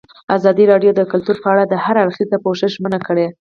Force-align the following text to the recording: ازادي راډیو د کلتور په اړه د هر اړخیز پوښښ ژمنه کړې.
ازادي 0.37 0.63
راډیو 0.71 0.91
د 0.95 1.01
کلتور 1.11 1.37
په 1.43 1.47
اړه 1.53 1.63
د 1.67 1.73
هر 1.83 1.95
اړخیز 2.03 2.29
پوښښ 2.43 2.61
ژمنه 2.75 2.99
کړې. 3.07 3.27